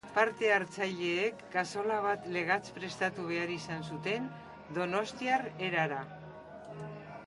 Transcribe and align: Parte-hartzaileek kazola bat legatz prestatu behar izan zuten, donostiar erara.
Parte-hartzaileek 0.13 1.43
kazola 1.55 1.99
bat 2.07 2.25
legatz 2.39 2.73
prestatu 2.79 3.29
behar 3.29 3.55
izan 3.59 3.87
zuten, 3.93 4.27
donostiar 4.81 5.51
erara. 5.71 6.03